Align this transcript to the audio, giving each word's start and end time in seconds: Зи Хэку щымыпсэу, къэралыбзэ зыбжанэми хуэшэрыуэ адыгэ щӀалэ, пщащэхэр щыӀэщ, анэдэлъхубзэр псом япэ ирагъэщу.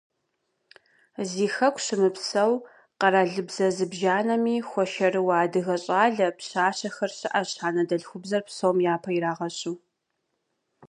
Зи 1.29 1.47
Хэку 1.55 1.81
щымыпсэу, 1.85 2.53
къэралыбзэ 2.99 3.67
зыбжанэми 3.75 4.55
хуэшэрыуэ 4.67 5.35
адыгэ 5.43 5.75
щӀалэ, 5.83 6.27
пщащэхэр 6.37 7.11
щыӀэщ, 7.17 7.51
анэдэлъхубзэр 7.67 8.43
псом 8.47 8.77
япэ 8.93 9.09
ирагъэщу. 9.17 9.75